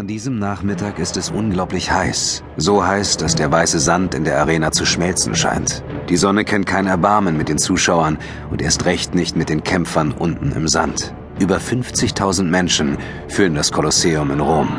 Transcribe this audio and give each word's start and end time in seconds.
An 0.00 0.06
diesem 0.06 0.38
Nachmittag 0.38 0.98
ist 0.98 1.18
es 1.18 1.28
unglaublich 1.28 1.92
heiß. 1.92 2.42
So 2.56 2.86
heiß, 2.86 3.18
dass 3.18 3.34
der 3.34 3.52
weiße 3.52 3.78
Sand 3.78 4.14
in 4.14 4.24
der 4.24 4.38
Arena 4.38 4.72
zu 4.72 4.86
schmelzen 4.86 5.34
scheint. 5.34 5.84
Die 6.08 6.16
Sonne 6.16 6.46
kennt 6.46 6.64
kein 6.64 6.86
Erbarmen 6.86 7.36
mit 7.36 7.50
den 7.50 7.58
Zuschauern 7.58 8.16
und 8.50 8.62
erst 8.62 8.86
recht 8.86 9.14
nicht 9.14 9.36
mit 9.36 9.50
den 9.50 9.62
Kämpfern 9.62 10.12
unten 10.12 10.52
im 10.52 10.68
Sand. 10.68 11.14
Über 11.38 11.58
50.000 11.58 12.44
Menschen 12.44 12.96
füllen 13.28 13.54
das 13.54 13.72
Kolosseum 13.72 14.30
in 14.30 14.40
Rom. 14.40 14.70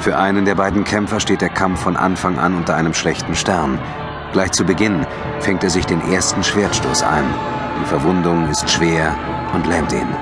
Für 0.00 0.18
einen 0.18 0.44
der 0.44 0.56
beiden 0.56 0.84
Kämpfer 0.84 1.18
steht 1.18 1.40
der 1.40 1.48
Kampf 1.48 1.80
von 1.80 1.96
Anfang 1.96 2.38
an 2.38 2.54
unter 2.54 2.76
einem 2.76 2.92
schlechten 2.92 3.34
Stern. 3.34 3.78
Gleich 4.34 4.50
zu 4.50 4.64
Beginn 4.64 5.06
fängt 5.40 5.64
er 5.64 5.70
sich 5.70 5.86
den 5.86 6.02
ersten 6.12 6.44
Schwertstoß 6.44 7.04
ein. 7.04 7.24
Die 7.80 7.86
Verwundung 7.86 8.50
ist 8.50 8.68
schwer 8.68 9.16
und 9.54 9.66
lähmt 9.66 9.94
ihn. 9.94 10.14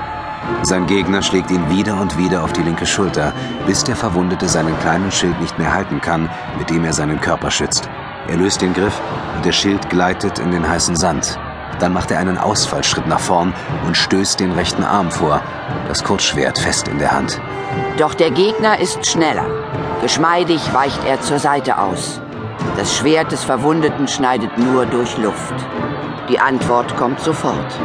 Sein 0.62 0.86
Gegner 0.86 1.22
schlägt 1.22 1.50
ihn 1.50 1.70
wieder 1.70 2.00
und 2.00 2.18
wieder 2.18 2.44
auf 2.44 2.52
die 2.52 2.62
linke 2.62 2.86
Schulter, 2.86 3.32
bis 3.66 3.82
der 3.82 3.96
Verwundete 3.96 4.48
seinen 4.48 4.78
kleinen 4.80 5.10
Schild 5.10 5.40
nicht 5.40 5.58
mehr 5.58 5.72
halten 5.72 6.00
kann, 6.00 6.28
mit 6.58 6.70
dem 6.70 6.84
er 6.84 6.92
seinen 6.92 7.20
Körper 7.20 7.50
schützt. 7.50 7.88
Er 8.28 8.36
löst 8.36 8.60
den 8.60 8.74
Griff 8.74 9.00
und 9.36 9.44
der 9.44 9.52
Schild 9.52 9.88
gleitet 9.90 10.38
in 10.38 10.50
den 10.50 10.68
heißen 10.68 10.96
Sand. 10.96 11.38
Dann 11.78 11.92
macht 11.94 12.10
er 12.10 12.18
einen 12.18 12.36
Ausfallschritt 12.36 13.06
nach 13.06 13.20
vorn 13.20 13.54
und 13.86 13.96
stößt 13.96 14.38
den 14.38 14.52
rechten 14.52 14.84
Arm 14.84 15.10
vor, 15.10 15.40
das 15.88 16.04
Kurzschwert 16.04 16.58
fest 16.58 16.88
in 16.88 16.98
der 16.98 17.12
Hand. 17.12 17.40
Doch 17.98 18.14
der 18.14 18.30
Gegner 18.30 18.78
ist 18.78 19.06
schneller. 19.06 19.46
Geschmeidig 20.02 20.74
weicht 20.74 21.04
er 21.04 21.20
zur 21.20 21.38
Seite 21.38 21.78
aus. 21.78 22.20
Das 22.76 22.94
Schwert 22.96 23.32
des 23.32 23.44
Verwundeten 23.44 24.08
schneidet 24.08 24.56
nur 24.58 24.86
durch 24.86 25.16
Luft. 25.16 25.54
Die 26.28 26.38
Antwort 26.38 26.96
kommt 26.96 27.20
sofort. 27.20 27.78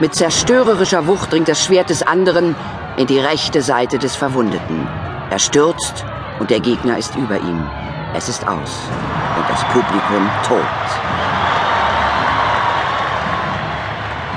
Mit 0.00 0.12
zerstörerischer 0.12 1.06
Wucht 1.06 1.32
dringt 1.32 1.46
das 1.46 1.64
Schwert 1.64 1.88
des 1.88 2.02
anderen 2.02 2.56
in 2.96 3.06
die 3.06 3.20
rechte 3.20 3.62
Seite 3.62 3.96
des 3.98 4.16
Verwundeten. 4.16 4.88
Er 5.30 5.38
stürzt 5.38 6.04
und 6.40 6.50
der 6.50 6.58
Gegner 6.58 6.98
ist 6.98 7.14
über 7.14 7.36
ihm. 7.36 7.64
Es 8.12 8.28
ist 8.28 8.46
aus 8.48 8.80
und 9.36 9.48
das 9.48 9.62
Publikum 9.68 10.28
tobt. 10.48 10.64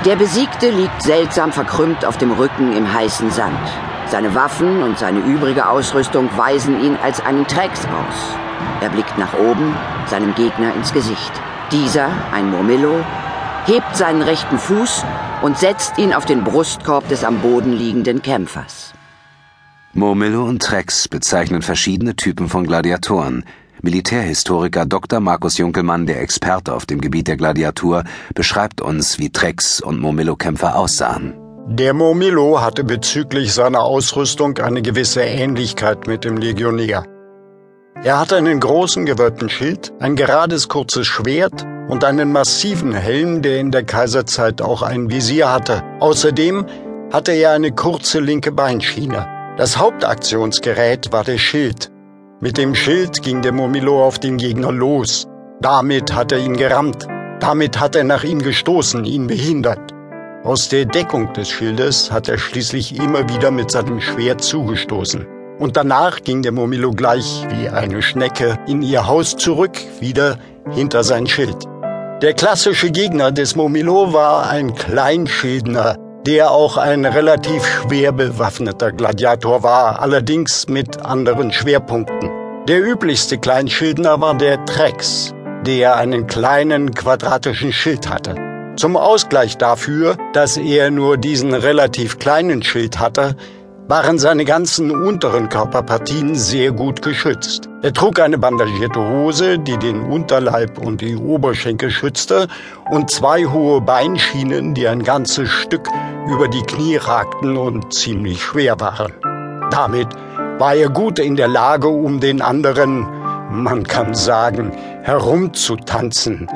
Der 0.04 0.14
Besiegte 0.14 0.70
liegt 0.70 1.02
seltsam 1.02 1.50
verkrümmt 1.50 2.04
auf 2.04 2.18
dem 2.18 2.30
Rücken 2.30 2.76
im 2.76 2.92
heißen 2.92 3.32
Sand. 3.32 3.58
Seine 4.06 4.36
Waffen 4.36 4.84
und 4.84 4.96
seine 4.96 5.18
übrige 5.18 5.68
Ausrüstung 5.68 6.30
weisen 6.36 6.80
ihn 6.80 6.96
als 7.02 7.20
einen 7.20 7.48
Trex 7.48 7.80
aus. 7.80 8.36
Er 8.80 8.90
blickt 8.90 9.18
nach 9.18 9.34
oben, 9.34 9.76
seinem 10.06 10.36
Gegner 10.36 10.72
ins 10.74 10.92
Gesicht. 10.92 11.32
Dieser, 11.72 12.10
ein 12.32 12.48
Murmillo, 12.48 13.04
hebt 13.66 13.96
seinen 13.96 14.22
rechten 14.22 14.58
Fuß 14.58 15.04
und 15.42 15.58
setzt 15.58 15.98
ihn 15.98 16.12
auf 16.12 16.24
den 16.24 16.44
Brustkorb 16.44 17.08
des 17.08 17.24
am 17.24 17.40
Boden 17.40 17.72
liegenden 17.72 18.22
Kämpfers. 18.22 18.92
Murmillo 19.94 20.44
und 20.44 20.62
Trex 20.62 21.08
bezeichnen 21.08 21.62
verschiedene 21.62 22.14
Typen 22.14 22.48
von 22.48 22.66
Gladiatoren. 22.66 23.44
Militärhistoriker 23.80 24.86
Dr. 24.86 25.20
Markus 25.20 25.56
Junkelmann, 25.58 26.06
der 26.06 26.20
Experte 26.20 26.74
auf 26.74 26.84
dem 26.84 27.00
Gebiet 27.00 27.28
der 27.28 27.36
Gladiatur, 27.36 28.04
beschreibt 28.34 28.80
uns, 28.80 29.18
wie 29.18 29.30
Trex 29.30 29.80
und 29.80 30.00
Murmillo-Kämpfer 30.00 30.76
aussahen. 30.76 31.34
Der 31.68 31.94
Murmillo 31.94 32.60
hatte 32.60 32.82
bezüglich 32.82 33.52
seiner 33.52 33.82
Ausrüstung 33.82 34.58
eine 34.58 34.82
gewisse 34.82 35.22
Ähnlichkeit 35.22 36.06
mit 36.06 36.24
dem 36.24 36.36
Legionär. 36.36 37.04
Er 38.02 38.18
hatte 38.18 38.36
einen 38.36 38.60
großen 38.60 39.04
gewölbten 39.06 39.48
Schild, 39.48 39.92
ein 40.00 40.16
gerades 40.16 40.68
kurzes 40.68 41.06
Schwert 41.06 41.66
und 41.88 42.04
einen 42.04 42.30
massiven 42.30 42.92
Helm, 42.92 43.42
der 43.42 43.58
in 43.58 43.70
der 43.70 43.84
Kaiserzeit 43.84 44.62
auch 44.62 44.82
ein 44.82 45.10
Visier 45.10 45.50
hatte. 45.50 45.82
Außerdem 46.00 46.66
hatte 47.12 47.32
er 47.32 47.52
eine 47.52 47.72
kurze 47.72 48.20
linke 48.20 48.52
Beinschiene. 48.52 49.26
Das 49.56 49.78
Hauptaktionsgerät 49.78 51.10
war 51.12 51.24
der 51.24 51.38
Schild. 51.38 51.90
Mit 52.40 52.58
dem 52.58 52.74
Schild 52.74 53.22
ging 53.22 53.42
der 53.42 53.52
Murmillo 53.52 54.04
auf 54.04 54.18
den 54.18 54.36
Gegner 54.36 54.70
los. 54.70 55.26
Damit 55.60 56.14
hat 56.14 56.30
er 56.30 56.38
ihn 56.38 56.56
gerammt. 56.56 57.08
Damit 57.40 57.80
hat 57.80 57.96
er 57.96 58.04
nach 58.04 58.22
ihm 58.22 58.40
gestoßen, 58.40 59.04
ihn 59.04 59.26
behindert. 59.26 59.92
Aus 60.44 60.68
der 60.68 60.84
Deckung 60.84 61.32
des 61.32 61.48
Schildes 61.48 62.12
hat 62.12 62.28
er 62.28 62.38
schließlich 62.38 62.96
immer 62.96 63.28
wieder 63.28 63.50
mit 63.50 63.70
seinem 63.70 64.00
Schwert 64.00 64.42
zugestoßen. 64.42 65.26
Und 65.58 65.76
danach 65.76 66.22
ging 66.22 66.42
der 66.42 66.52
Murmillo 66.52 66.92
gleich 66.92 67.44
wie 67.50 67.68
eine 67.68 68.02
Schnecke 68.02 68.56
in 68.68 68.82
ihr 68.82 69.08
Haus 69.08 69.36
zurück, 69.36 69.76
wieder 70.00 70.38
hinter 70.70 71.02
sein 71.02 71.26
Schild. 71.26 71.56
Der 72.20 72.34
klassische 72.34 72.90
Gegner 72.90 73.30
des 73.30 73.54
Murmillo 73.54 74.12
war 74.12 74.50
ein 74.50 74.74
Kleinschildner, 74.74 75.94
der 76.26 76.50
auch 76.50 76.76
ein 76.76 77.04
relativ 77.04 77.64
schwer 77.64 78.10
bewaffneter 78.10 78.90
Gladiator 78.90 79.62
war, 79.62 80.02
allerdings 80.02 80.66
mit 80.66 81.06
anderen 81.06 81.52
Schwerpunkten. 81.52 82.28
Der 82.66 82.84
üblichste 82.84 83.38
Kleinschildner 83.38 84.20
war 84.20 84.36
der 84.36 84.64
Trex, 84.64 85.32
der 85.64 85.94
einen 85.94 86.26
kleinen 86.26 86.92
quadratischen 86.92 87.72
Schild 87.72 88.08
hatte. 88.08 88.34
Zum 88.74 88.96
Ausgleich 88.96 89.56
dafür, 89.56 90.16
dass 90.32 90.56
er 90.56 90.90
nur 90.90 91.18
diesen 91.18 91.54
relativ 91.54 92.18
kleinen 92.18 92.64
Schild 92.64 92.98
hatte, 92.98 93.36
waren 93.88 94.18
seine 94.18 94.44
ganzen 94.44 94.90
unteren 94.90 95.48
Körperpartien 95.48 96.34
sehr 96.34 96.72
gut 96.72 97.00
geschützt. 97.00 97.70
Er 97.80 97.94
trug 97.94 98.20
eine 98.20 98.36
bandagierte 98.36 99.00
Hose, 99.00 99.58
die 99.58 99.78
den 99.78 100.02
Unterleib 100.02 100.76
und 100.76 101.00
die 101.00 101.16
Oberschenkel 101.16 101.90
schützte, 101.90 102.48
und 102.90 103.10
zwei 103.10 103.46
hohe 103.46 103.80
Beinschienen, 103.80 104.74
die 104.74 104.86
ein 104.86 105.02
ganzes 105.02 105.48
Stück 105.48 105.88
über 106.30 106.48
die 106.48 106.62
Knie 106.62 106.96
ragten 106.96 107.56
und 107.56 107.94
ziemlich 107.94 108.42
schwer 108.42 108.78
waren. 108.78 109.14
Damit 109.70 110.08
war 110.58 110.74
er 110.74 110.90
gut 110.90 111.18
in 111.18 111.36
der 111.36 111.48
Lage, 111.48 111.88
um 111.88 112.20
den 112.20 112.42
anderen, 112.42 113.06
man 113.50 113.84
kann 113.84 114.12
sagen, 114.12 114.70
herumzutanzen, 115.02 116.46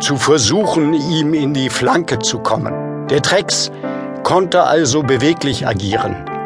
zu 0.00 0.16
versuchen, 0.16 0.94
ihm 0.94 1.34
in 1.34 1.52
die 1.52 1.68
Flanke 1.68 2.18
zu 2.20 2.38
kommen. 2.38 3.06
Der 3.08 3.20
Trex 3.20 3.70
konnte 4.22 4.62
also 4.62 5.02
beweglich 5.02 5.66
agieren. 5.66 6.37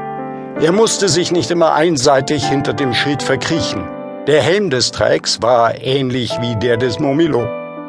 Er 0.63 0.71
musste 0.71 1.09
sich 1.09 1.33
nicht 1.33 1.51
immer 1.51 1.75
einseitig 1.75 2.47
hinter 2.49 2.73
dem 2.73 2.95
Schild 2.95 3.25
verkriechen. 3.25 3.83
Der 4.29 4.41
Helm 4.41 4.71
des 4.71 4.93
Trex 4.93 5.43
war 5.43 5.83
ähnlich 5.83 6.31
wie 6.41 6.55
der 6.55 6.77
des 6.77 7.01
Momillo. 7.01 7.45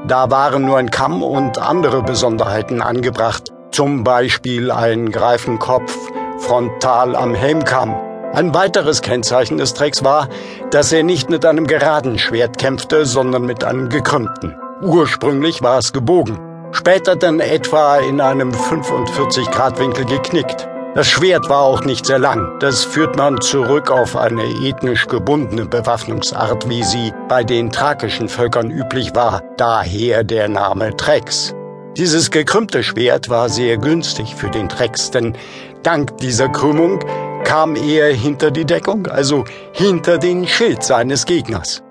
Da 0.07 0.31
waren 0.31 0.66
nur 0.66 0.79
ein 0.79 0.89
Kamm 0.89 1.22
und 1.22 1.59
andere 1.59 2.01
Besonderheiten 2.01 2.81
angebracht, 2.81 3.51
zum 3.69 4.03
Beispiel 4.03 4.72
ein 4.72 5.12
Greifenkopf 5.12 5.95
frontal 6.39 7.16
am 7.16 7.35
Helmkamm. 7.35 7.94
Ein 8.33 8.56
weiteres 8.56 9.03
Kennzeichen 9.03 9.59
des 9.59 9.75
Trecks 9.75 10.03
war, 10.03 10.28
dass 10.72 10.91
er 10.91 11.03
nicht 11.03 11.29
mit 11.29 11.45
einem 11.45 11.67
geraden 11.67 12.17
Schwert 12.17 12.57
kämpfte, 12.57 13.06
sondern 13.06 13.45
mit 13.45 13.63
einem 13.63 13.89
gekrümmten. 13.89 14.56
Ursprünglich 14.81 15.62
war 15.62 15.78
es 15.78 15.94
gebogen, 15.94 16.39
später 16.72 17.16
dann 17.17 17.39
etwa 17.39 17.97
in 17.97 18.19
einem 18.19 18.50
45-Grad-Winkel 18.50 20.06
geknickt. 20.06 20.67
Das 20.95 21.07
Schwert 21.07 21.49
war 21.49 21.63
auch 21.63 21.85
nicht 21.85 22.05
sehr 22.05 22.19
lang. 22.19 22.59
Das 22.59 22.85
führt 22.85 23.17
man 23.17 23.41
zurück 23.41 23.89
auf 23.89 24.15
eine 24.15 24.43
ethnisch 24.43 25.07
gebundene 25.07 25.65
Bewaffnungsart, 25.65 26.69
wie 26.69 26.83
sie 26.83 27.11
bei 27.27 27.43
den 27.43 27.71
thrakischen 27.71 28.29
Völkern 28.29 28.69
üblich 28.69 29.15
war, 29.15 29.41
daher 29.57 30.23
der 30.23 30.47
Name 30.49 30.95
Trex. 30.95 31.55
Dieses 31.97 32.29
gekrümmte 32.29 32.83
Schwert 32.83 33.27
war 33.27 33.49
sehr 33.49 33.77
günstig 33.77 34.35
für 34.35 34.51
den 34.51 34.69
Trex, 34.69 35.09
denn 35.09 35.35
dank 35.81 36.15
dieser 36.19 36.49
Krümmung 36.49 36.99
kam 37.43 37.75
er 37.75 38.13
hinter 38.13 38.51
die 38.51 38.65
Deckung, 38.65 39.07
also 39.07 39.45
hinter 39.71 40.19
den 40.19 40.47
Schild 40.47 40.83
seines 40.83 41.25
Gegners. 41.25 41.81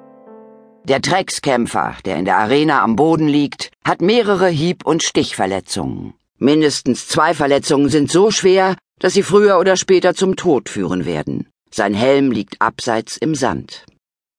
Der 0.84 1.02
Trex-Kämpfer, 1.02 1.96
der 2.04 2.18
in 2.18 2.24
der 2.24 2.38
Arena 2.38 2.82
am 2.82 2.94
Boden 2.94 3.26
liegt, 3.26 3.70
hat 3.84 4.00
mehrere 4.00 4.48
Hieb- 4.48 4.86
und 4.86 5.02
Stichverletzungen. 5.02 6.14
Mindestens 6.38 7.06
zwei 7.06 7.34
Verletzungen 7.34 7.88
sind 7.88 8.10
so 8.10 8.32
schwer, 8.32 8.74
dass 9.02 9.14
sie 9.14 9.24
früher 9.24 9.58
oder 9.58 9.76
später 9.76 10.14
zum 10.14 10.36
Tod 10.36 10.68
führen 10.68 11.04
werden. 11.04 11.48
Sein 11.74 11.92
Helm 11.92 12.30
liegt 12.30 12.62
abseits 12.62 13.16
im 13.16 13.34
Sand. 13.34 13.84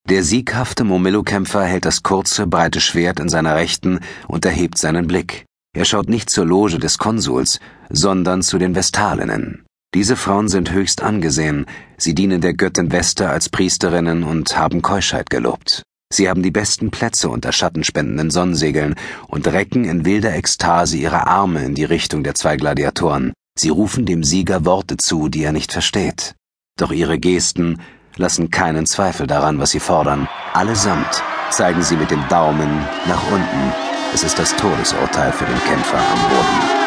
Der 0.09 0.23
sieghafte 0.23 0.85
Momillo-Kämpfer 0.85 1.65
hält 1.65 1.85
das 1.85 2.01
kurze, 2.01 2.47
breite 2.47 2.79
Schwert 2.79 3.19
in 3.19 3.27
seiner 3.27 3.55
Rechten 3.55 3.99
und 4.27 4.45
erhebt 4.45 4.77
seinen 4.77 5.05
Blick. 5.05 5.45
Er 5.75 5.85
schaut 5.85 6.07
nicht 6.07 6.29
zur 6.29 6.45
Loge 6.45 6.79
des 6.79 6.97
Konsuls, 6.97 7.59
sondern 7.89 8.41
zu 8.41 8.57
den 8.57 8.73
Vestalinnen. 8.73 9.65
Diese 9.93 10.15
Frauen 10.15 10.47
sind 10.47 10.71
höchst 10.71 11.03
angesehen, 11.03 11.65
sie 11.97 12.15
dienen 12.15 12.39
der 12.39 12.53
Göttin 12.53 12.91
Vesta 12.91 13.29
als 13.29 13.49
Priesterinnen 13.49 14.23
und 14.23 14.57
haben 14.57 14.81
Keuschheit 14.81 15.29
gelobt. 15.29 15.83
Sie 16.11 16.29
haben 16.29 16.41
die 16.41 16.51
besten 16.51 16.89
Plätze 16.89 17.29
unter 17.29 17.51
schattenspendenden 17.51 18.29
Sonnensegeln 18.29 18.95
und 19.27 19.47
recken 19.47 19.83
in 19.83 20.05
wilder 20.05 20.33
Ekstase 20.33 20.95
ihre 20.97 21.27
Arme 21.27 21.65
in 21.65 21.75
die 21.75 21.85
Richtung 21.85 22.23
der 22.23 22.35
zwei 22.35 22.55
Gladiatoren. 22.55 23.33
Sie 23.55 23.69
rufen 23.69 24.07
dem 24.07 24.23
Sieger 24.23 24.65
Worte 24.65 24.97
zu, 24.97 25.29
die 25.29 25.43
er 25.43 25.51
nicht 25.51 25.71
versteht. 25.71 26.33
Doch 26.75 26.91
ihre 26.91 27.19
Gesten 27.19 27.79
lassen 28.15 28.49
keinen 28.49 28.87
Zweifel 28.87 29.27
daran, 29.27 29.59
was 29.59 29.69
sie 29.69 29.79
fordern. 29.79 30.27
Allesamt 30.53 31.21
zeigen 31.51 31.83
sie 31.83 31.95
mit 31.95 32.09
dem 32.09 32.27
Daumen 32.29 32.79
nach 33.07 33.31
unten. 33.31 33.73
Es 34.11 34.23
ist 34.23 34.39
das 34.39 34.55
Todesurteil 34.55 35.31
für 35.31 35.45
den 35.45 35.59
Kämpfer 35.65 35.99
am 35.99 36.19
Boden. 36.29 36.83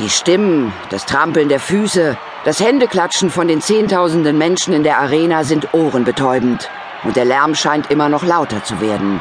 Die 0.00 0.10
Stimmen, 0.10 0.72
das 0.90 1.06
Trampeln 1.06 1.48
der 1.48 1.60
Füße, 1.60 2.18
das 2.44 2.58
Händeklatschen 2.58 3.30
von 3.30 3.46
den 3.46 3.60
Zehntausenden 3.60 4.36
Menschen 4.36 4.74
in 4.74 4.82
der 4.82 4.98
Arena 4.98 5.44
sind 5.44 5.74
ohrenbetäubend 5.74 6.68
und 7.04 7.16
der 7.16 7.24
Lärm 7.24 7.54
scheint 7.54 7.90
immer 7.90 8.08
noch 8.08 8.24
lauter 8.24 8.62
zu 8.64 8.80
werden. 8.80 9.20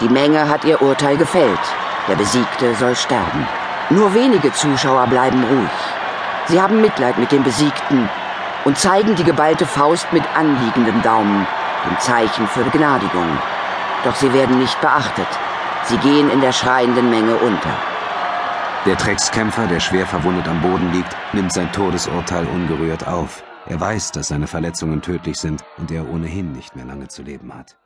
Die 0.00 0.08
Menge 0.08 0.48
hat 0.48 0.64
ihr 0.64 0.82
Urteil 0.82 1.16
gefällt. 1.16 1.60
Der 2.08 2.16
Besiegte 2.16 2.74
soll 2.74 2.94
sterben. 2.96 3.46
Nur 3.90 4.14
wenige 4.14 4.52
Zuschauer 4.52 5.06
bleiben 5.06 5.44
ruhig. 5.44 5.70
Sie 6.46 6.60
haben 6.60 6.80
Mitleid 6.80 7.18
mit 7.18 7.32
dem 7.32 7.42
Besiegten 7.42 8.08
und 8.64 8.78
zeigen 8.78 9.14
die 9.14 9.24
geballte 9.24 9.66
Faust 9.66 10.12
mit 10.12 10.24
anliegendem 10.36 11.00
Daumen, 11.02 11.46
dem 11.88 11.98
Zeichen 12.00 12.46
für 12.48 12.62
Begnadigung. 12.62 13.38
Doch 14.04 14.14
sie 14.14 14.32
werden 14.32 14.58
nicht 14.58 14.80
beachtet. 14.80 15.28
Sie 15.84 15.98
gehen 15.98 16.30
in 16.30 16.40
der 16.40 16.52
schreienden 16.52 17.10
Menge 17.10 17.36
unter. 17.36 17.74
Der 18.86 18.96
Dreckskämpfer, 18.96 19.66
der 19.66 19.80
schwer 19.80 20.06
verwundet 20.06 20.46
am 20.48 20.60
Boden 20.60 20.92
liegt, 20.92 21.16
nimmt 21.32 21.52
sein 21.52 21.72
Todesurteil 21.72 22.46
ungerührt 22.46 23.06
auf. 23.06 23.42
Er 23.66 23.80
weiß, 23.80 24.12
dass 24.12 24.28
seine 24.28 24.46
Verletzungen 24.46 25.00
tödlich 25.00 25.36
sind 25.36 25.64
und 25.78 25.90
er 25.90 26.08
ohnehin 26.08 26.52
nicht 26.52 26.76
mehr 26.76 26.84
lange 26.84 27.08
zu 27.08 27.22
leben 27.22 27.54
hat. 27.54 27.76